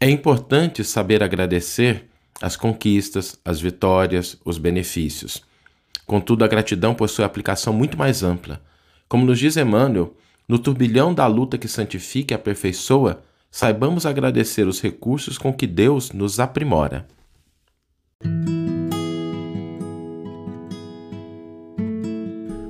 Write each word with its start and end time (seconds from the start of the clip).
É 0.00 0.08
importante 0.08 0.84
saber 0.84 1.24
agradecer 1.24 2.04
as 2.40 2.54
conquistas, 2.54 3.36
as 3.44 3.60
vitórias, 3.60 4.38
os 4.44 4.56
benefícios. 4.56 5.42
Contudo, 6.06 6.44
a 6.44 6.48
gratidão 6.48 6.94
possui 6.94 7.24
aplicação 7.24 7.72
muito 7.72 7.98
mais 7.98 8.22
ampla. 8.22 8.62
Como 9.08 9.26
nos 9.26 9.40
diz 9.40 9.56
Emmanuel, 9.56 10.14
no 10.48 10.56
turbilhão 10.56 11.12
da 11.12 11.26
luta 11.26 11.58
que 11.58 11.66
santifica 11.66 12.32
e 12.32 12.36
aperfeiçoa, 12.36 13.24
saibamos 13.50 14.06
agradecer 14.06 14.68
os 14.68 14.80
recursos 14.80 15.36
com 15.36 15.52
que 15.52 15.66
Deus 15.66 16.12
nos 16.12 16.38
aprimora. 16.38 17.08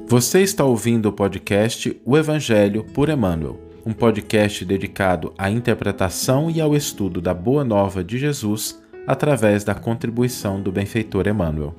Você 0.06 0.40
está 0.40 0.64
ouvindo 0.64 1.10
o 1.10 1.12
podcast 1.12 1.94
O 2.06 2.16
Evangelho 2.16 2.84
por 2.94 3.10
Emmanuel, 3.10 3.67
um 3.88 3.94
podcast 3.94 4.66
dedicado 4.66 5.32
à 5.38 5.50
interpretação 5.50 6.50
e 6.50 6.60
ao 6.60 6.76
estudo 6.76 7.22
da 7.22 7.32
Boa 7.32 7.64
Nova 7.64 8.04
de 8.04 8.18
Jesus 8.18 8.78
através 9.06 9.64
da 9.64 9.74
contribuição 9.74 10.60
do 10.60 10.70
benfeitor 10.70 11.26
Emmanuel. 11.26 11.74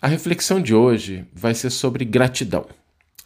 A 0.00 0.06
reflexão 0.06 0.62
de 0.62 0.72
hoje 0.72 1.26
vai 1.34 1.56
ser 1.56 1.70
sobre 1.70 2.04
gratidão. 2.04 2.66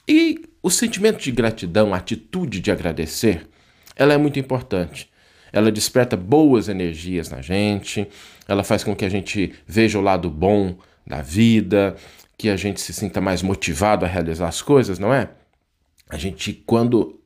E 0.08 0.48
o 0.62 0.70
sentimento 0.70 1.22
de 1.22 1.32
gratidão, 1.32 1.92
a 1.92 1.98
atitude 1.98 2.58
de 2.58 2.70
agradecer, 2.70 3.46
ela 3.94 4.14
é 4.14 4.16
muito 4.16 4.38
importante. 4.38 5.10
Ela 5.52 5.70
desperta 5.70 6.16
boas 6.16 6.70
energias 6.70 7.28
na 7.28 7.42
gente, 7.42 8.08
ela 8.48 8.64
faz 8.64 8.82
com 8.82 8.96
que 8.96 9.04
a 9.04 9.10
gente 9.10 9.52
veja 9.66 9.98
o 9.98 10.02
lado 10.02 10.30
bom 10.30 10.78
da 11.06 11.20
vida, 11.20 11.94
que 12.38 12.48
a 12.48 12.56
gente 12.56 12.80
se 12.80 12.92
sinta 12.92 13.20
mais 13.20 13.42
motivado 13.42 14.04
a 14.04 14.08
realizar 14.08 14.48
as 14.48 14.60
coisas, 14.60 14.98
não 14.98 15.12
é? 15.12 15.30
A 16.08 16.16
gente, 16.16 16.52
quando 16.52 17.20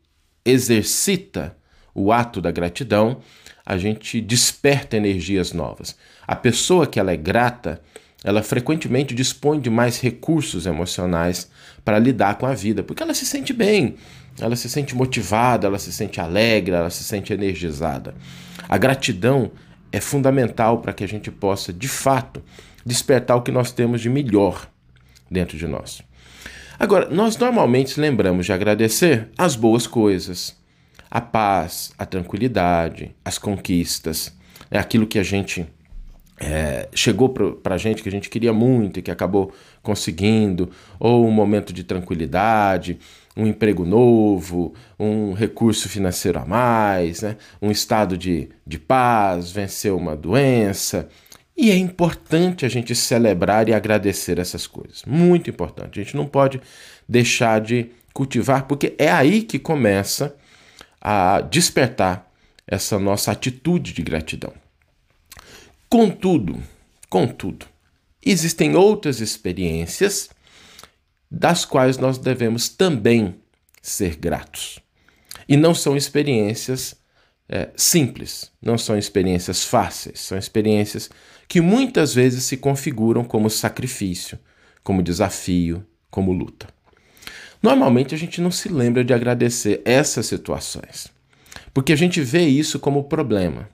exercita 0.45 1.57
o 1.95 2.13
ato 2.13 2.41
da 2.41 2.51
gratidão, 2.51 3.21
a 3.67 3.77
gente 3.77 4.21
desperta 4.21 4.97
energias 4.97 5.53
novas. 5.53 5.97
A 6.27 6.37
pessoa 6.37 6.87
que 6.87 6.99
ela 6.99 7.13
é 7.13 7.17
grata, 7.17 7.81
ela 8.23 8.43
frequentemente 8.43 9.15
dispõe 9.15 9.61
de 9.61 9.69
mais 9.69 10.01
recursos 10.01 10.67
emocionais 10.67 11.51
para 11.85 11.99
lidar 11.99 12.37
com 12.37 12.47
a 12.47 12.55
vida, 12.55 12.83
porque 12.83 13.03
ela 13.03 13.15
se 13.15 13.27
sente 13.27 13.53
bem, 13.53 13.97
ela 14.41 14.57
se 14.57 14.69
sente 14.71 14.95
motivada, 14.95 15.67
ela 15.67 15.79
se 15.79 15.93
sente 15.93 16.21
alegre, 16.21 16.75
ela 16.75 16.91
se 16.91 17.03
sente 17.03 17.33
energizada. 17.33 18.15
A 18.69 18.79
gratidão 18.79 19.51
é 19.93 20.01
fundamental 20.01 20.79
para 20.79 20.93
que 20.93 21.03
a 21.03 21.09
gente 21.09 21.31
possa, 21.31 21.73
de 21.73 21.89
fato, 21.89 22.43
despertar 22.87 23.37
o 23.37 23.43
que 23.43 23.51
nós 23.51 23.73
temos 23.73 24.01
de 24.01 24.09
melhor 24.09 24.71
dentro 25.31 25.57
de 25.57 25.67
nós. 25.67 26.03
Agora, 26.79 27.09
nós 27.11 27.37
normalmente 27.37 28.01
lembramos 28.01 28.47
de 28.47 28.53
agradecer 28.53 29.29
as 29.37 29.55
boas 29.55 29.87
coisas, 29.87 30.57
a 31.11 31.21
paz, 31.21 31.93
a 31.99 32.07
tranquilidade, 32.07 33.15
as 33.25 33.37
conquistas, 33.37 34.35
é 34.71 34.79
aquilo 34.79 35.07
que 35.07 35.19
a 35.19 35.23
gente 35.23 35.67
é, 36.41 36.89
chegou 36.95 37.29
para 37.29 37.75
a 37.75 37.79
gente 37.79 38.03
que 38.03 38.09
a 38.09 38.13
gente 38.13 38.31
queria 38.31 38.53
muito 38.53 38.99
e 38.99 39.03
que 39.03 39.11
acabou 39.11 39.53
conseguindo, 39.83 40.71
ou 40.99 41.27
um 41.27 41.31
momento 41.31 41.73
de 41.73 41.85
tranquilidade, 41.85 42.99
um 43.37 43.47
emprego 43.47 43.85
novo, 43.85 44.75
um 44.99 45.33
recurso 45.35 45.89
financeiro 45.89 46.39
a 46.39 46.47
mais, 46.47 47.21
né? 47.21 47.37
um 47.61 47.71
estado 47.71 48.17
de, 48.17 48.49
de 48.67 48.79
paz, 48.79 49.53
vencer 49.53 49.93
uma 49.93 50.17
doença. 50.17 51.09
E 51.63 51.71
é 51.71 51.77
importante 51.77 52.65
a 52.65 52.71
gente 52.71 52.95
celebrar 52.95 53.69
e 53.69 53.75
agradecer 53.75 54.39
essas 54.39 54.67
coisas. 54.67 55.05
Muito 55.07 55.51
importante. 55.51 56.01
A 56.01 56.03
gente 56.03 56.17
não 56.17 56.27
pode 56.27 56.59
deixar 57.07 57.61
de 57.61 57.91
cultivar, 58.15 58.67
porque 58.67 58.95
é 58.97 59.13
aí 59.13 59.43
que 59.43 59.59
começa 59.59 60.35
a 60.99 61.43
despertar 61.43 62.33
essa 62.67 62.99
nossa 62.99 63.33
atitude 63.33 63.93
de 63.93 64.01
gratidão. 64.01 64.55
Contudo, 65.87 66.59
contudo, 67.11 67.67
existem 68.25 68.75
outras 68.75 69.21
experiências 69.21 70.31
das 71.31 71.67
quais 71.67 71.99
nós 71.99 72.17
devemos 72.17 72.71
também 72.71 73.35
ser 73.83 74.17
gratos. 74.17 74.79
E 75.47 75.59
não 75.59 75.75
são 75.75 75.95
experiências 75.95 76.97
é, 77.51 77.69
simples, 77.77 78.51
não 78.63 78.79
são 78.79 78.97
experiências 78.97 79.63
fáceis, 79.63 80.21
são 80.21 80.39
experiências 80.39 81.11
que 81.51 81.61
muitas 81.61 82.15
vezes 82.15 82.45
se 82.45 82.57
configuram 82.57 83.25
como 83.25 83.51
sacrifício, 83.51 84.39
como 84.85 85.03
desafio, 85.03 85.85
como 86.09 86.33
luta. 86.33 86.69
Normalmente 87.61 88.15
a 88.15 88.19
gente 88.19 88.41
não 88.41 88.53
se 88.53 88.69
lembra 88.69 89.03
de 89.03 89.13
agradecer 89.13 89.83
essas 89.85 90.27
situações, 90.27 91.09
porque 91.75 91.93
a 91.93 91.97
gente 91.97 92.21
vê 92.21 92.47
isso 92.47 92.79
como 92.79 93.03
problema. 93.03 93.69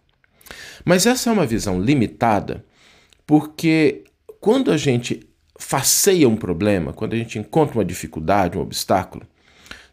Mas 0.87 1.05
essa 1.05 1.29
é 1.29 1.33
uma 1.35 1.45
visão 1.45 1.79
limitada, 1.79 2.65
porque 3.27 4.05
quando 4.41 4.73
a 4.73 4.79
gente 4.79 5.29
faceia 5.61 6.27
um 6.27 6.37
problema, 6.37 6.95
quando 6.95 7.13
a 7.13 7.19
gente 7.19 7.39
encontra 7.39 7.77
uma 7.77 7.85
dificuldade, 7.85 8.57
um 8.57 8.63
obstáculo, 8.63 9.27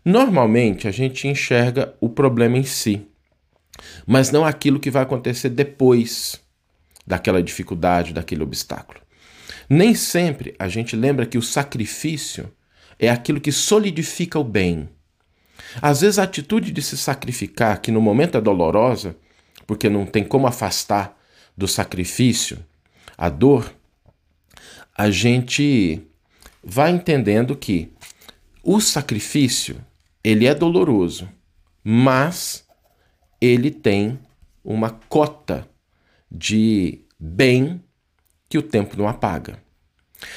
normalmente 0.06 0.88
a 0.88 0.92
gente 0.92 1.28
enxerga 1.28 1.94
o 2.00 2.08
problema 2.08 2.58
em 2.58 2.64
si, 2.64 3.06
mas 4.08 4.32
não 4.32 4.46
aquilo 4.46 4.80
que 4.80 4.90
vai 4.90 5.04
acontecer 5.04 5.50
depois 5.50 6.42
daquela 7.06 7.42
dificuldade, 7.42 8.14
daquele 8.14 8.44
obstáculo. 8.44 9.00
Nem 9.70 9.96
sempre 9.96 10.56
a 10.60 10.68
gente 10.68 10.96
lembra 10.96 11.26
que 11.26 11.38
o 11.38 11.42
sacrifício 11.42 12.52
é 13.00 13.10
aquilo 13.10 13.42
que 13.42 13.52
solidifica 13.52 14.40
o 14.40 14.44
bem. 14.44 14.90
Às 15.82 16.02
vezes 16.02 16.20
a 16.20 16.24
atitude 16.24 16.72
de 16.72 16.82
se 16.82 16.98
sacrificar, 16.98 17.82
que 17.82 17.92
no 17.92 18.02
momento 18.02 18.38
é 18.38 18.42
dolorosa, 18.42 19.16
porque 19.66 19.90
não 19.90 20.06
tem 20.06 20.24
como 20.24 20.48
afastar 20.48 21.18
do 21.56 21.68
sacrifício 21.68 22.64
a 23.18 23.30
dor, 23.30 23.74
a 24.96 25.10
gente 25.10 26.02
vai 26.64 26.92
entendendo 26.92 27.56
que 27.56 27.92
o 28.64 28.80
sacrifício 28.80 29.78
ele 30.24 30.46
é 30.46 30.56
doloroso, 30.56 31.28
mas 31.84 32.66
ele 33.42 33.70
tem 33.70 34.20
uma 34.64 34.92
cota 35.10 35.68
de 36.34 37.06
bem 37.20 37.82
que 38.50 38.58
o 38.58 38.64
tempo 38.64 38.98
não 38.98 39.08
apaga. 39.08 39.60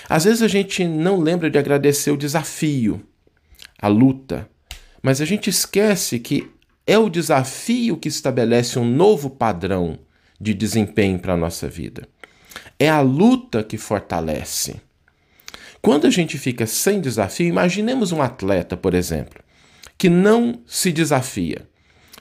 Às 0.09 0.25
vezes 0.25 0.43
a 0.43 0.49
gente 0.49 0.85
não 0.85 1.19
lembra 1.19 1.49
de 1.49 1.59
agradecer 1.59 2.11
o 2.11 2.17
desafio, 2.17 3.05
a 3.81 3.89
luta, 3.89 4.49
mas 5.03 5.21
a 5.21 5.25
gente 5.25 5.49
esquece 5.49 6.19
que 6.19 6.51
é 6.87 6.99
o 6.99 7.09
desafio 7.09 7.97
que 7.97 8.09
estabelece 8.09 8.79
um 8.79 8.85
novo 8.85 9.31
padrão 9.31 9.99
de 10.41 10.53
desempenho 10.53 11.19
para 11.19 11.35
a 11.35 11.37
nossa 11.37 11.69
vida. 11.69 12.07
É 12.79 12.89
a 12.89 13.01
luta 13.01 13.65
que 13.65 13.79
fortalece. 13.79 14.81
Quando 15.81 16.07
a 16.07 16.11
gente 16.11 16.37
fica 16.37 16.67
sem 16.67 17.01
desafio, 17.01 17.47
imaginemos 17.47 18.13
um 18.13 18.21
atleta, 18.21 18.77
por 18.77 18.95
exemplo, 18.95 19.43
que 19.97 20.09
não 20.09 20.61
se 20.67 20.93
desafia, 20.93 21.69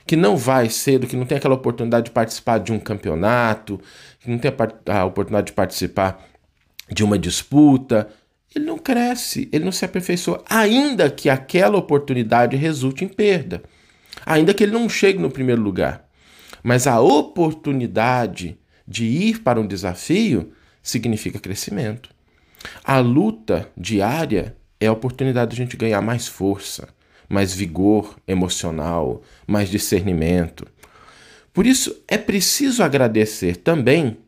que 0.06 0.16
não 0.16 0.36
vai 0.36 0.70
cedo, 0.70 1.06
que 1.06 1.16
não 1.16 1.26
tem 1.26 1.38
aquela 1.38 1.54
oportunidade 1.54 2.06
de 2.06 2.10
participar 2.12 2.58
de 2.58 2.72
um 2.72 2.78
campeonato, 2.78 3.80
que 4.20 4.30
não 4.30 4.38
tem 4.38 4.52
a 4.86 5.04
oportunidade 5.04 5.48
de 5.48 5.52
participar 5.52 6.24
de 6.90 7.02
uma 7.02 7.18
disputa, 7.18 8.08
ele 8.54 8.64
não 8.64 8.78
cresce, 8.78 9.48
ele 9.52 9.64
não 9.64 9.72
se 9.72 9.84
aperfeiçoa, 9.84 10.42
ainda 10.48 11.10
que 11.10 11.28
aquela 11.28 11.76
oportunidade 11.76 12.56
resulte 12.56 13.04
em 13.04 13.08
perda 13.08 13.62
ainda 14.24 14.54
que 14.54 14.64
ele 14.64 14.72
não 14.72 14.88
chegue 14.88 15.18
no 15.18 15.30
primeiro 15.30 15.60
lugar. 15.60 16.04
Mas 16.62 16.86
a 16.86 17.00
oportunidade 17.00 18.58
de 18.86 19.04
ir 19.04 19.40
para 19.40 19.60
um 19.60 19.66
desafio 19.66 20.52
significa 20.82 21.38
crescimento. 21.38 22.10
A 22.82 22.98
luta 22.98 23.68
diária 23.76 24.56
é 24.80 24.86
a 24.86 24.92
oportunidade 24.92 25.54
de 25.54 25.62
a 25.62 25.64
gente 25.64 25.76
ganhar 25.76 26.00
mais 26.00 26.26
força, 26.26 26.88
mais 27.28 27.54
vigor 27.54 28.16
emocional, 28.26 29.22
mais 29.46 29.68
discernimento. 29.68 30.66
Por 31.52 31.66
isso 31.66 31.96
é 32.06 32.18
preciso 32.18 32.82
agradecer 32.82 33.56
também 33.56 34.18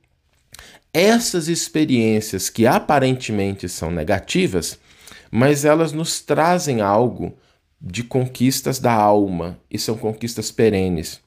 essas 0.93 1.49
experiências 1.49 2.49
que 2.49 2.67
aparentemente 2.67 3.69
são 3.69 3.91
negativas, 3.91 4.79
mas 5.31 5.65
elas 5.65 5.93
nos 5.93 6.21
trazem 6.21 6.81
algo 6.81 7.37
de 7.81 8.03
conquistas 8.03 8.79
da 8.79 8.93
alma 8.93 9.59
e 9.71 9.79
são 9.79 9.97
conquistas 9.97 10.51
perenes. 10.51 11.21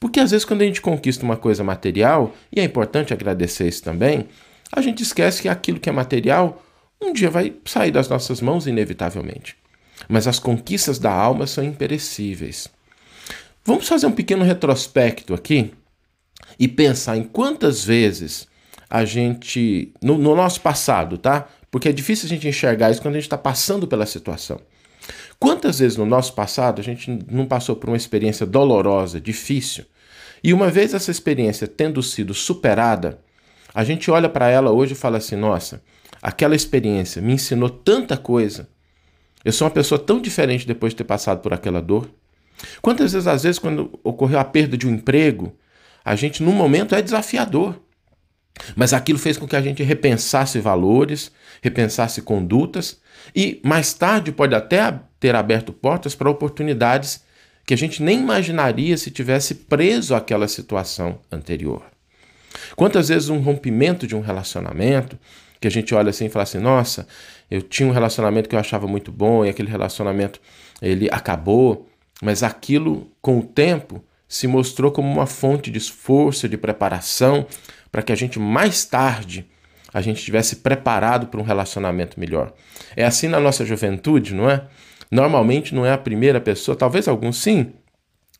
Porque 0.00 0.20
às 0.20 0.30
vezes, 0.30 0.44
quando 0.44 0.62
a 0.62 0.64
gente 0.64 0.80
conquista 0.80 1.24
uma 1.24 1.36
coisa 1.36 1.62
material, 1.62 2.34
e 2.50 2.60
é 2.60 2.64
importante 2.64 3.12
agradecer 3.12 3.68
isso 3.68 3.82
também, 3.82 4.26
a 4.72 4.80
gente 4.80 5.02
esquece 5.02 5.42
que 5.42 5.48
aquilo 5.48 5.78
que 5.78 5.88
é 5.88 5.92
material 5.92 6.62
um 7.00 7.12
dia 7.12 7.30
vai 7.30 7.54
sair 7.64 7.90
das 7.90 8.08
nossas 8.08 8.40
mãos 8.40 8.66
inevitavelmente. 8.66 9.56
Mas 10.08 10.26
as 10.26 10.38
conquistas 10.38 10.98
da 10.98 11.12
alma 11.12 11.46
são 11.46 11.64
imperecíveis. 11.64 12.68
Vamos 13.64 13.88
fazer 13.88 14.06
um 14.06 14.12
pequeno 14.12 14.44
retrospecto 14.44 15.34
aqui 15.34 15.72
e 16.58 16.68
pensar 16.68 17.16
em 17.16 17.24
quantas 17.24 17.84
vezes 17.84 18.46
a 18.88 19.04
gente, 19.04 19.92
no, 20.02 20.16
no 20.16 20.36
nosso 20.36 20.60
passado, 20.60 21.18
tá? 21.18 21.48
Porque 21.70 21.88
é 21.88 21.92
difícil 21.92 22.26
a 22.26 22.28
gente 22.28 22.46
enxergar 22.46 22.90
isso 22.90 23.02
quando 23.02 23.14
a 23.14 23.18
gente 23.18 23.26
está 23.26 23.38
passando 23.38 23.86
pela 23.86 24.06
situação. 24.06 24.60
Quantas 25.38 25.80
vezes 25.80 25.96
no 25.96 26.06
nosso 26.06 26.32
passado 26.34 26.80
a 26.80 26.84
gente 26.84 27.10
não 27.30 27.46
passou 27.46 27.76
por 27.76 27.90
uma 27.90 27.96
experiência 27.96 28.46
dolorosa, 28.46 29.20
difícil, 29.20 29.84
e 30.42 30.52
uma 30.52 30.70
vez 30.70 30.94
essa 30.94 31.10
experiência 31.10 31.66
tendo 31.66 32.02
sido 32.02 32.32
superada, 32.32 33.18
a 33.74 33.84
gente 33.84 34.10
olha 34.10 34.28
para 34.28 34.48
ela 34.48 34.70
hoje 34.70 34.92
e 34.92 34.96
fala 34.96 35.18
assim: 35.18 35.36
nossa, 35.36 35.82
aquela 36.22 36.54
experiência 36.54 37.20
me 37.20 37.32
ensinou 37.32 37.68
tanta 37.68 38.16
coisa. 38.16 38.68
Eu 39.44 39.52
sou 39.52 39.66
uma 39.66 39.74
pessoa 39.74 39.98
tão 39.98 40.20
diferente 40.20 40.66
depois 40.66 40.92
de 40.92 40.98
ter 40.98 41.04
passado 41.04 41.40
por 41.40 41.52
aquela 41.52 41.80
dor. 41.80 42.08
Quantas 42.80 43.12
vezes, 43.12 43.26
às 43.26 43.42
vezes, 43.42 43.58
quando 43.58 43.98
ocorreu 44.02 44.38
a 44.38 44.44
perda 44.44 44.76
de 44.76 44.86
um 44.86 44.94
emprego, 44.94 45.54
a 46.04 46.16
gente, 46.16 46.42
no 46.42 46.52
momento, 46.52 46.94
é 46.94 47.02
desafiador. 47.02 47.80
Mas 48.74 48.92
aquilo 48.92 49.18
fez 49.18 49.36
com 49.36 49.46
que 49.46 49.56
a 49.56 49.60
gente 49.60 49.82
repensasse 49.82 50.58
valores, 50.60 51.30
repensasse 51.60 52.22
condutas 52.22 53.00
e 53.34 53.60
mais 53.62 53.92
tarde 53.92 54.32
pode 54.32 54.54
até 54.54 54.98
ter 55.20 55.34
aberto 55.34 55.72
portas 55.72 56.14
para 56.14 56.30
oportunidades 56.30 57.22
que 57.66 57.74
a 57.74 57.76
gente 57.76 58.02
nem 58.02 58.20
imaginaria 58.20 58.96
se 58.96 59.10
tivesse 59.10 59.54
preso 59.54 60.14
àquela 60.14 60.48
situação 60.48 61.18
anterior. 61.30 61.82
Quantas 62.74 63.08
vezes 63.08 63.28
um 63.28 63.40
rompimento 63.40 64.06
de 64.06 64.14
um 64.14 64.20
relacionamento, 64.20 65.18
que 65.66 65.68
a 65.68 65.70
gente 65.70 65.92
olha 65.94 66.10
assim 66.10 66.26
e 66.26 66.28
fala 66.28 66.44
assim: 66.44 66.58
"Nossa, 66.58 67.08
eu 67.50 67.60
tinha 67.60 67.88
um 67.88 67.92
relacionamento 67.92 68.48
que 68.48 68.54
eu 68.54 68.60
achava 68.60 68.86
muito 68.86 69.10
bom 69.10 69.44
e 69.44 69.48
aquele 69.48 69.68
relacionamento 69.68 70.40
ele 70.80 71.08
acabou", 71.10 71.88
mas 72.22 72.42
aquilo 72.44 73.10
com 73.20 73.38
o 73.38 73.42
tempo 73.42 74.02
se 74.28 74.46
mostrou 74.46 74.92
como 74.92 75.12
uma 75.12 75.26
fonte 75.26 75.70
de 75.70 75.78
esforço, 75.78 76.48
de 76.48 76.56
preparação, 76.56 77.46
para 77.90 78.02
que 78.02 78.12
a 78.12 78.16
gente 78.16 78.38
mais 78.38 78.84
tarde 78.84 79.46
a 79.92 80.00
gente 80.00 80.18
estivesse 80.18 80.56
preparado 80.56 81.26
para 81.26 81.40
um 81.40 81.44
relacionamento 81.44 82.18
melhor. 82.18 82.52
É 82.94 83.04
assim 83.04 83.28
na 83.28 83.40
nossa 83.40 83.64
juventude, 83.64 84.34
não 84.34 84.48
é? 84.48 84.64
Normalmente 85.10 85.74
não 85.74 85.86
é 85.86 85.92
a 85.92 85.98
primeira 85.98 86.40
pessoa, 86.40 86.76
talvez 86.76 87.08
alguns 87.08 87.38
sim, 87.38 87.72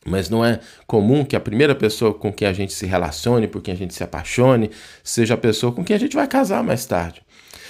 mas 0.07 0.29
não 0.29 0.43
é 0.43 0.59
comum 0.85 1.25
que 1.25 1.35
a 1.35 1.39
primeira 1.39 1.75
pessoa 1.75 2.13
com 2.13 2.31
quem 2.31 2.47
a 2.47 2.53
gente 2.53 2.73
se 2.73 2.85
relacione, 2.85 3.47
por 3.47 3.61
quem 3.61 3.73
a 3.73 3.77
gente 3.77 3.93
se 3.93 4.03
apaixone, 4.03 4.71
seja 5.03 5.33
a 5.33 5.37
pessoa 5.37 5.71
com 5.71 5.83
quem 5.83 5.95
a 5.95 5.99
gente 5.99 6.15
vai 6.15 6.27
casar 6.27 6.63
mais 6.63 6.85
tarde. 6.85 7.21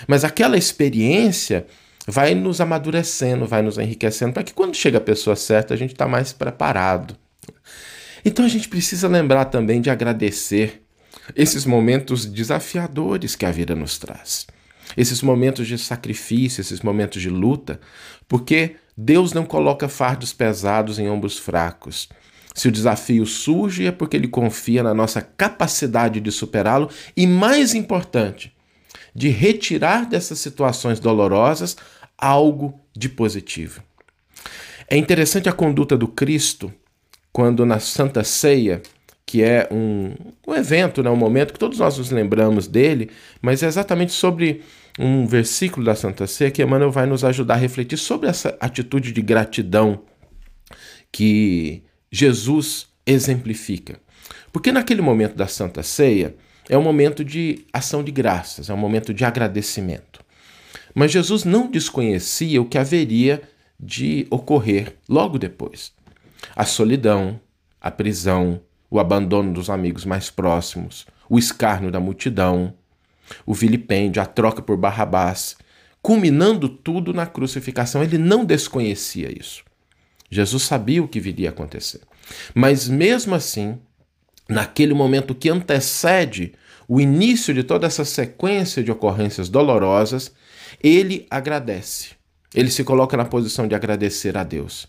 Mas 0.07 0.23
aquela 0.23 0.57
experiência 0.57 1.65
vai 2.07 2.35
nos 2.35 2.61
amadurecendo, 2.61 3.45
vai 3.45 3.61
nos 3.61 3.77
enriquecendo, 3.77 4.33
para 4.33 4.43
que 4.43 4.53
quando 4.53 4.75
chega 4.75 4.99
a 4.99 5.01
pessoa 5.01 5.35
certa 5.35 5.73
a 5.73 5.77
gente 5.77 5.93
está 5.93 6.07
mais 6.07 6.31
preparado. 6.31 7.17
Então 8.23 8.45
a 8.45 8.49
gente 8.49 8.69
precisa 8.69 9.07
lembrar 9.07 9.45
também 9.45 9.81
de 9.81 9.89
agradecer 9.89 10.83
esses 11.35 11.65
momentos 11.65 12.25
desafiadores 12.25 13.35
que 13.35 13.45
a 13.45 13.51
vida 13.51 13.75
nos 13.75 13.97
traz, 13.97 14.45
esses 14.95 15.21
momentos 15.21 15.67
de 15.67 15.77
sacrifício, 15.77 16.61
esses 16.61 16.81
momentos 16.81 17.21
de 17.21 17.29
luta, 17.29 17.79
porque 18.27 18.75
Deus 18.97 19.31
não 19.31 19.45
coloca 19.45 19.87
fardos 19.87 20.33
pesados 20.33 20.97
em 20.97 21.07
ombros 21.07 21.37
fracos. 21.37 22.09
Se 22.55 22.67
o 22.67 22.71
desafio 22.71 23.25
surge, 23.25 23.85
é 23.85 23.91
porque 23.91 24.17
Ele 24.17 24.27
confia 24.27 24.81
na 24.81 24.93
nossa 24.93 25.21
capacidade 25.21 26.19
de 26.19 26.31
superá-lo 26.31 26.89
e, 27.15 27.27
mais 27.27 27.75
importante, 27.75 28.51
de 29.13 29.29
retirar 29.29 30.07
dessas 30.07 30.39
situações 30.39 30.99
dolorosas 30.99 31.77
algo 32.17 32.79
de 32.95 33.07
positivo. 33.07 33.83
É 34.89 34.97
interessante 34.97 35.47
a 35.47 35.53
conduta 35.53 35.95
do 35.95 36.07
Cristo 36.07 36.73
quando 37.31 37.65
na 37.65 37.79
Santa 37.79 38.23
Ceia 38.23 38.81
que 39.27 39.43
é 39.43 39.67
um, 39.69 40.13
um 40.47 40.53
evento, 40.55 41.03
né, 41.03 41.09
um 41.09 41.15
momento 41.17 41.51
que 41.51 41.59
todos 41.59 41.79
nós 41.79 41.97
nos 41.97 42.09
lembramos 42.09 42.65
dele, 42.65 43.11
mas 43.41 43.61
é 43.61 43.67
exatamente 43.67 44.13
sobre 44.13 44.63
um 44.97 45.27
versículo 45.27 45.85
da 45.85 45.95
Santa 45.95 46.25
Ceia 46.25 46.51
que 46.51 46.63
Emmanuel 46.63 46.91
vai 46.91 47.05
nos 47.05 47.23
ajudar 47.23 47.55
a 47.55 47.57
refletir 47.57 47.97
sobre 47.97 48.27
essa 48.27 48.57
atitude 48.59 49.11
de 49.11 49.21
gratidão 49.21 50.01
que 51.11 51.83
Jesus 52.11 52.87
exemplifica. 53.05 53.99
Porque 54.51 54.71
naquele 54.71 55.01
momento 55.01 55.35
da 55.35 55.47
Santa 55.47 55.83
Ceia 55.83 56.35
é 56.69 56.77
um 56.77 56.81
momento 56.81 57.23
de 57.23 57.65
ação 57.71 58.03
de 58.03 58.11
graças, 58.11 58.69
é 58.69 58.73
um 58.73 58.77
momento 58.77 59.13
de 59.13 59.23
agradecimento. 59.23 60.19
Mas 60.93 61.11
Jesus 61.11 61.43
não 61.43 61.69
desconhecia 61.69 62.61
o 62.61 62.65
que 62.65 62.77
haveria 62.77 63.41
de 63.79 64.25
ocorrer 64.29 64.95
logo 65.07 65.37
depois. 65.37 65.93
A 66.55 66.65
solidão, 66.65 67.39
a 67.79 67.91
prisão, 67.91 68.59
o 68.89 68.99
abandono 68.99 69.53
dos 69.53 69.69
amigos 69.69 70.05
mais 70.05 70.29
próximos, 70.29 71.05
o 71.29 71.37
escárnio 71.37 71.91
da 71.91 71.99
multidão, 71.99 72.73
o 73.45 73.53
vilipêndio, 73.53 74.21
a 74.21 74.25
troca 74.25 74.61
por 74.61 74.77
Barrabás, 74.77 75.57
culminando 76.01 76.69
tudo 76.69 77.13
na 77.13 77.25
crucificação. 77.25 78.03
Ele 78.03 78.17
não 78.17 78.45
desconhecia 78.45 79.31
isso. 79.37 79.63
Jesus 80.29 80.63
sabia 80.63 81.03
o 81.03 81.07
que 81.07 81.19
viria 81.19 81.49
a 81.49 81.51
acontecer. 81.51 82.01
Mas 82.53 82.87
mesmo 82.87 83.35
assim, 83.35 83.77
naquele 84.49 84.93
momento 84.93 85.35
que 85.35 85.49
antecede 85.49 86.53
o 86.87 87.01
início 87.01 87.53
de 87.53 87.63
toda 87.63 87.85
essa 87.85 88.05
sequência 88.05 88.83
de 88.83 88.91
ocorrências 88.91 89.49
dolorosas, 89.49 90.31
ele 90.81 91.25
agradece. 91.29 92.11
Ele 92.55 92.69
se 92.69 92.83
coloca 92.83 93.17
na 93.17 93.25
posição 93.25 93.67
de 93.67 93.75
agradecer 93.75 94.37
a 94.37 94.43
Deus. 94.43 94.87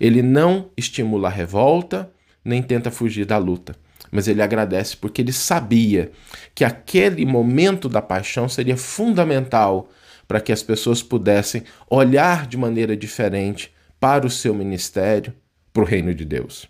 Ele 0.00 0.22
não 0.22 0.70
estimula 0.76 1.28
a 1.28 1.30
revolta, 1.30 2.10
nem 2.44 2.62
tenta 2.62 2.90
fugir 2.90 3.26
da 3.26 3.36
luta. 3.36 3.76
Mas 4.10 4.28
ele 4.28 4.42
agradece 4.42 4.96
porque 4.96 5.22
ele 5.22 5.32
sabia 5.32 6.12
que 6.54 6.64
aquele 6.64 7.24
momento 7.24 7.88
da 7.88 8.00
paixão 8.00 8.48
seria 8.48 8.76
fundamental 8.76 9.90
para 10.26 10.40
que 10.40 10.52
as 10.52 10.62
pessoas 10.62 11.02
pudessem 11.02 11.64
olhar 11.88 12.46
de 12.46 12.56
maneira 12.56 12.96
diferente 12.96 13.72
para 13.98 14.26
o 14.26 14.30
seu 14.30 14.54
ministério, 14.54 15.34
para 15.72 15.82
o 15.82 15.86
reino 15.86 16.14
de 16.14 16.24
Deus. 16.24 16.68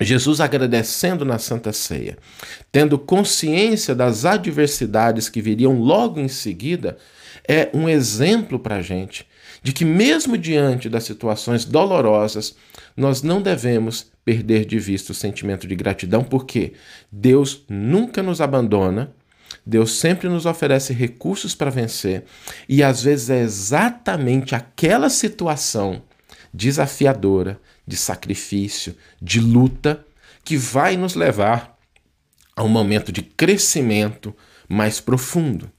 Jesus 0.00 0.40
agradecendo 0.40 1.24
na 1.24 1.38
Santa 1.38 1.72
Ceia, 1.72 2.18
tendo 2.72 2.98
consciência 2.98 3.94
das 3.94 4.24
adversidades 4.24 5.28
que 5.28 5.40
viriam 5.40 5.78
logo 5.78 6.18
em 6.18 6.28
seguida, 6.28 6.98
é 7.46 7.70
um 7.72 7.88
exemplo 7.88 8.58
para 8.58 8.76
a 8.76 8.82
gente 8.82 9.26
de 9.62 9.72
que, 9.72 9.84
mesmo 9.84 10.36
diante 10.36 10.88
das 10.90 11.04
situações 11.04 11.64
dolorosas, 11.64 12.54
nós 12.96 13.22
não 13.22 13.42
devemos 13.42 14.12
perder 14.24 14.64
de 14.64 14.78
vista 14.78 15.12
o 15.12 15.14
sentimento 15.14 15.66
de 15.66 15.74
gratidão, 15.74 16.24
porque 16.24 16.72
Deus 17.10 17.64
nunca 17.68 18.22
nos 18.22 18.40
abandona, 18.40 19.12
Deus 19.64 19.98
sempre 19.98 20.28
nos 20.28 20.46
oferece 20.46 20.92
recursos 20.92 21.54
para 21.54 21.70
vencer, 21.70 22.24
e 22.68 22.82
às 22.82 23.02
vezes 23.02 23.30
é 23.30 23.40
exatamente 23.40 24.54
aquela 24.54 25.08
situação 25.08 26.02
desafiadora, 26.52 27.60
de 27.86 27.96
sacrifício, 27.96 28.96
de 29.20 29.40
luta, 29.40 30.04
que 30.44 30.56
vai 30.56 30.96
nos 30.96 31.14
levar 31.14 31.78
a 32.56 32.62
um 32.62 32.68
momento 32.68 33.10
de 33.10 33.22
crescimento 33.22 34.34
mais 34.68 35.00
profundo, 35.00 35.70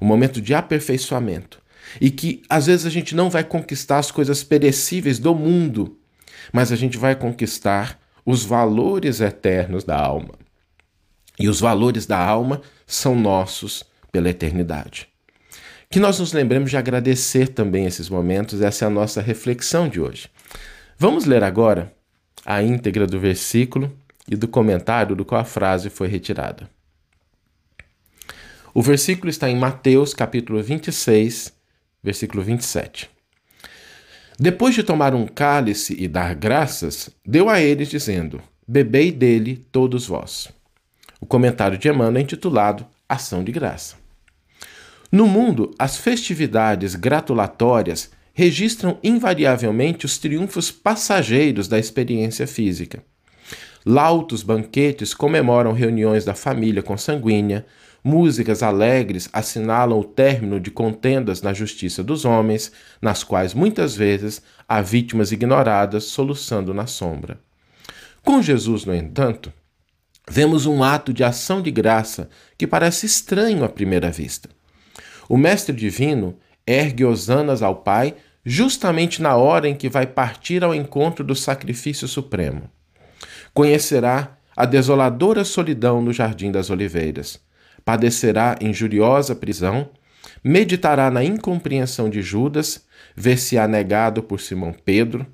um 0.00 0.06
momento 0.06 0.40
de 0.40 0.54
aperfeiçoamento. 0.54 1.62
E 2.00 2.10
que 2.10 2.42
às 2.48 2.66
vezes 2.66 2.86
a 2.86 2.90
gente 2.90 3.14
não 3.14 3.30
vai 3.30 3.44
conquistar 3.44 3.98
as 3.98 4.10
coisas 4.10 4.42
perecíveis 4.42 5.18
do 5.18 5.34
mundo, 5.34 5.98
mas 6.54 6.70
a 6.70 6.76
gente 6.76 6.96
vai 6.96 7.16
conquistar 7.16 7.98
os 8.24 8.44
valores 8.44 9.20
eternos 9.20 9.82
da 9.82 9.98
alma. 9.98 10.34
E 11.36 11.48
os 11.48 11.58
valores 11.58 12.06
da 12.06 12.16
alma 12.16 12.62
são 12.86 13.16
nossos 13.16 13.82
pela 14.12 14.30
eternidade. 14.30 15.08
Que 15.90 15.98
nós 15.98 16.20
nos 16.20 16.32
lembremos 16.32 16.70
de 16.70 16.76
agradecer 16.76 17.48
também 17.48 17.86
esses 17.86 18.08
momentos, 18.08 18.60
essa 18.60 18.84
é 18.84 18.86
a 18.86 18.90
nossa 18.90 19.20
reflexão 19.20 19.88
de 19.88 20.00
hoje. 20.00 20.30
Vamos 20.96 21.24
ler 21.24 21.42
agora 21.42 21.92
a 22.46 22.62
íntegra 22.62 23.04
do 23.04 23.18
versículo 23.18 23.92
e 24.30 24.36
do 24.36 24.46
comentário 24.46 25.16
do 25.16 25.24
qual 25.24 25.40
a 25.40 25.44
frase 25.44 25.90
foi 25.90 26.06
retirada. 26.06 26.70
O 28.72 28.80
versículo 28.80 29.28
está 29.28 29.50
em 29.50 29.56
Mateus, 29.56 30.14
capítulo 30.14 30.62
26, 30.62 31.52
versículo 32.00 32.44
27. 32.44 33.13
Depois 34.38 34.74
de 34.74 34.82
tomar 34.82 35.14
um 35.14 35.26
cálice 35.26 35.96
e 35.98 36.08
dar 36.08 36.34
graças, 36.34 37.10
deu 37.24 37.48
a 37.48 37.60
eles, 37.60 37.88
dizendo: 37.88 38.42
Bebei 38.66 39.12
dele 39.12 39.64
todos 39.70 40.06
vós. 40.06 40.48
O 41.20 41.26
comentário 41.26 41.78
de 41.78 41.88
Emmanuel 41.88 42.16
é 42.16 42.20
intitulado 42.20 42.86
Ação 43.08 43.44
de 43.44 43.52
Graça. 43.52 43.96
No 45.10 45.26
mundo, 45.26 45.72
as 45.78 45.96
festividades 45.96 46.96
gratulatórias 46.96 48.10
registram 48.32 48.98
invariavelmente 49.02 50.04
os 50.04 50.18
triunfos 50.18 50.72
passageiros 50.72 51.68
da 51.68 51.78
experiência 51.78 52.46
física. 52.48 53.04
Lautos 53.86 54.42
banquetes 54.42 55.14
comemoram 55.14 55.72
reuniões 55.72 56.24
da 56.24 56.34
família 56.34 56.82
consanguínea, 56.82 57.64
Músicas 58.06 58.62
alegres 58.62 59.30
assinalam 59.32 59.98
o 59.98 60.04
término 60.04 60.60
de 60.60 60.70
contendas 60.70 61.40
na 61.40 61.54
justiça 61.54 62.04
dos 62.04 62.26
homens, 62.26 62.70
nas 63.00 63.24
quais 63.24 63.54
muitas 63.54 63.96
vezes 63.96 64.42
há 64.68 64.82
vítimas 64.82 65.32
ignoradas 65.32 66.04
soluçando 66.04 66.74
na 66.74 66.86
sombra. 66.86 67.40
Com 68.22 68.42
Jesus, 68.42 68.84
no 68.84 68.94
entanto, 68.94 69.50
vemos 70.30 70.66
um 70.66 70.84
ato 70.84 71.14
de 71.14 71.24
ação 71.24 71.62
de 71.62 71.70
graça 71.70 72.28
que 72.58 72.66
parece 72.66 73.06
estranho 73.06 73.64
à 73.64 73.70
primeira 73.70 74.10
vista. 74.10 74.50
O 75.26 75.38
Mestre 75.38 75.74
Divino 75.74 76.36
ergue 76.66 77.06
hosanas 77.06 77.62
ao 77.62 77.76
Pai 77.76 78.16
justamente 78.44 79.22
na 79.22 79.34
hora 79.34 79.66
em 79.66 79.74
que 79.74 79.88
vai 79.88 80.06
partir 80.06 80.62
ao 80.62 80.74
encontro 80.74 81.24
do 81.24 81.34
sacrifício 81.34 82.06
supremo. 82.06 82.70
Conhecerá 83.54 84.36
a 84.54 84.66
desoladora 84.66 85.42
solidão 85.42 86.02
no 86.02 86.12
Jardim 86.12 86.52
das 86.52 86.68
Oliveiras, 86.68 87.40
padecerá 87.84 88.56
injuriosa 88.60 89.34
prisão, 89.34 89.90
meditará 90.42 91.10
na 91.10 91.22
incompreensão 91.22 92.08
de 92.08 92.22
Judas, 92.22 92.84
ver-se-á 93.14 93.68
negado 93.68 94.22
por 94.22 94.40
Simão 94.40 94.74
Pedro, 94.84 95.26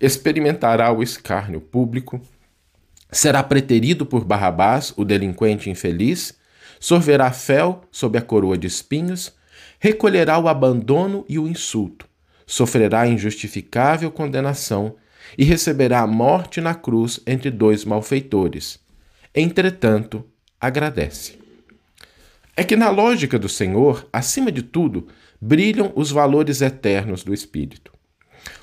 experimentará 0.00 0.92
o 0.92 1.02
escárnio 1.02 1.60
público, 1.60 2.20
será 3.10 3.42
preterido 3.42 4.06
por 4.06 4.24
Barrabás, 4.24 4.92
o 4.96 5.04
delinquente 5.04 5.68
infeliz, 5.68 6.38
sorverá 6.78 7.30
fel 7.32 7.82
sob 7.90 8.18
a 8.18 8.22
coroa 8.22 8.56
de 8.56 8.66
espinhos, 8.66 9.32
recolherá 9.78 10.38
o 10.38 10.48
abandono 10.48 11.24
e 11.28 11.38
o 11.38 11.46
insulto, 11.46 12.06
sofrerá 12.46 13.06
injustificável 13.06 14.10
condenação 14.10 14.96
e 15.36 15.44
receberá 15.44 16.00
a 16.00 16.06
morte 16.06 16.60
na 16.60 16.74
cruz 16.74 17.20
entre 17.26 17.50
dois 17.50 17.84
malfeitores. 17.84 18.78
Entretanto, 19.34 20.24
agradece. 20.60 21.39
É 22.56 22.64
que 22.64 22.76
na 22.76 22.90
lógica 22.90 23.38
do 23.38 23.48
Senhor, 23.48 24.06
acima 24.12 24.50
de 24.50 24.62
tudo, 24.62 25.06
brilham 25.40 25.92
os 25.94 26.10
valores 26.10 26.60
eternos 26.60 27.22
do 27.22 27.32
Espírito. 27.32 27.92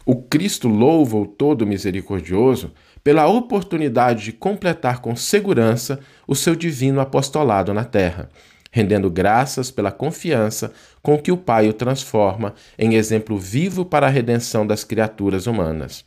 O 0.05 0.15
Cristo 0.15 0.67
louva 0.67 1.17
o 1.17 1.25
Todo 1.25 1.67
Misericordioso 1.67 2.73
pela 3.03 3.27
oportunidade 3.27 4.25
de 4.25 4.31
completar 4.31 4.99
com 5.01 5.15
segurança 5.15 5.99
o 6.27 6.35
seu 6.35 6.55
divino 6.55 6.99
apostolado 6.99 7.73
na 7.73 7.83
terra, 7.83 8.29
rendendo 8.71 9.09
graças 9.09 9.71
pela 9.71 9.91
confiança 9.91 10.71
com 11.01 11.17
que 11.17 11.31
o 11.31 11.37
Pai 11.37 11.69
o 11.69 11.73
transforma 11.73 12.53
em 12.77 12.95
exemplo 12.95 13.37
vivo 13.37 13.85
para 13.85 14.07
a 14.07 14.09
redenção 14.09 14.65
das 14.67 14.83
criaturas 14.83 15.47
humanas. 15.47 16.05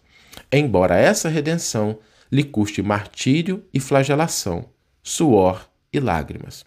Embora 0.53 0.97
essa 0.97 1.29
redenção 1.29 1.99
lhe 2.31 2.45
custe 2.45 2.83
martírio 2.83 3.65
e 3.73 3.81
flagelação, 3.81 4.67
suor 5.03 5.69
e 5.93 5.99
lágrimas. 5.99 6.65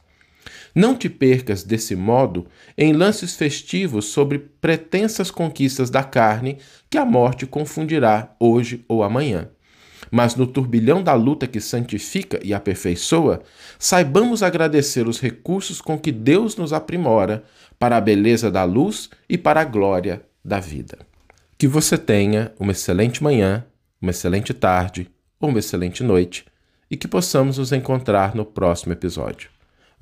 Não 0.73 0.95
te 0.95 1.09
percas 1.09 1.63
desse 1.63 1.95
modo 1.95 2.47
em 2.77 2.93
lances 2.93 3.35
festivos 3.35 4.05
sobre 4.05 4.39
pretensas 4.39 5.29
conquistas 5.31 5.89
da 5.89 6.03
carne 6.03 6.57
que 6.89 6.97
a 6.97 7.05
morte 7.05 7.45
confundirá 7.45 8.35
hoje 8.39 8.83
ou 8.87 9.03
amanhã 9.03 9.49
mas 10.11 10.35
no 10.35 10.45
turbilhão 10.45 11.01
da 11.01 11.15
luta 11.15 11.47
que 11.47 11.59
santifica 11.59 12.39
e 12.43 12.53
aperfeiçoa, 12.53 13.41
saibamos 13.79 14.43
agradecer 14.43 15.07
os 15.07 15.19
recursos 15.19 15.81
com 15.81 15.97
que 15.97 16.11
Deus 16.11 16.55
nos 16.55 16.71
aprimora 16.71 17.43
para 17.79 17.97
a 17.97 18.01
beleza 18.01 18.51
da 18.51 18.63
luz 18.63 19.09
e 19.27 19.39
para 19.39 19.61
a 19.61 19.65
glória 19.65 20.21
da 20.45 20.59
vida. 20.59 20.99
Que 21.57 21.67
você 21.67 21.97
tenha 21.97 22.53
uma 22.59 22.73
excelente 22.73 23.23
manhã, 23.23 23.65
uma 23.99 24.11
excelente 24.11 24.53
tarde 24.53 25.09
ou 25.39 25.49
uma 25.49 25.57
excelente 25.57 26.03
noite 26.03 26.45
e 26.91 26.95
que 26.95 27.07
possamos 27.07 27.57
nos 27.57 27.71
encontrar 27.71 28.35
no 28.35 28.45
próximo 28.45 28.93
episódio. 28.93 29.52